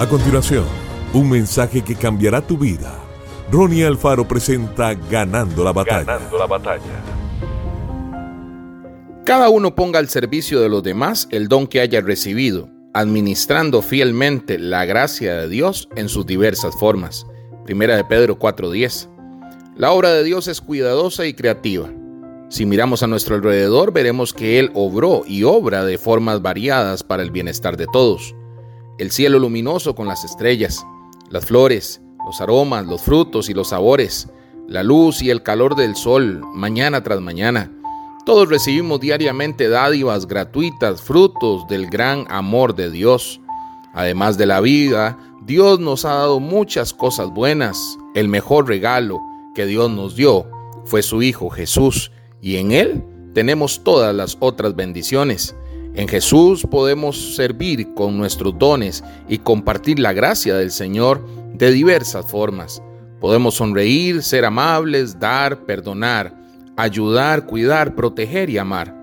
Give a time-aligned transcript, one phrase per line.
[0.00, 0.64] A continuación,
[1.12, 2.98] un mensaje que cambiará tu vida.
[3.52, 6.04] Ronnie Alfaro presenta Ganando la batalla.
[6.04, 7.04] Ganando la batalla.
[9.26, 14.58] Cada uno ponga al servicio de los demás el don que haya recibido, administrando fielmente
[14.58, 17.26] la gracia de Dios en sus diversas formas.
[17.66, 19.10] Primera de Pedro 4:10.
[19.76, 21.90] La obra de Dios es cuidadosa y creativa.
[22.48, 27.22] Si miramos a nuestro alrededor, veremos que Él obró y obra de formas variadas para
[27.22, 28.34] el bienestar de todos
[29.00, 30.86] el cielo luminoso con las estrellas,
[31.30, 34.28] las flores, los aromas, los frutos y los sabores,
[34.68, 37.72] la luz y el calor del sol, mañana tras mañana.
[38.26, 43.40] Todos recibimos diariamente dádivas gratuitas, frutos del gran amor de Dios.
[43.94, 47.98] Además de la vida, Dios nos ha dado muchas cosas buenas.
[48.14, 49.18] El mejor regalo
[49.54, 50.44] que Dios nos dio
[50.84, 55.56] fue su Hijo Jesús, y en Él tenemos todas las otras bendiciones.
[55.94, 62.30] En Jesús podemos servir con nuestros dones y compartir la gracia del Señor de diversas
[62.30, 62.80] formas.
[63.20, 66.34] Podemos sonreír, ser amables, dar, perdonar,
[66.76, 68.94] ayudar, cuidar, proteger y amar.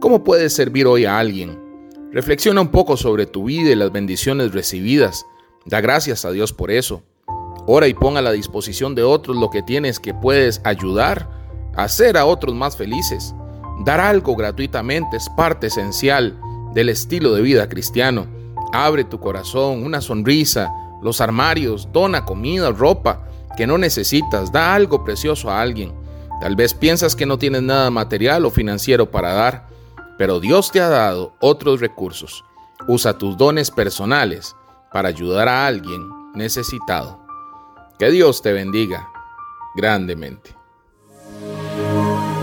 [0.00, 1.58] ¿Cómo puedes servir hoy a alguien?
[2.12, 5.24] Reflexiona un poco sobre tu vida y las bendiciones recibidas.
[5.64, 7.02] Da gracias a Dios por eso.
[7.66, 11.28] Ora y pon a la disposición de otros lo que tienes que puedes ayudar
[11.74, 13.34] a hacer a otros más felices.
[13.86, 16.36] Dar algo gratuitamente es parte esencial
[16.74, 18.26] del estilo de vida cristiano.
[18.72, 23.22] Abre tu corazón, una sonrisa, los armarios, dona comida, ropa
[23.56, 25.94] que no necesitas, da algo precioso a alguien.
[26.40, 29.68] Tal vez piensas que no tienes nada material o financiero para dar,
[30.18, 32.44] pero Dios te ha dado otros recursos.
[32.88, 34.56] Usa tus dones personales
[34.92, 37.24] para ayudar a alguien necesitado.
[38.00, 39.06] Que Dios te bendiga
[39.76, 40.55] grandemente.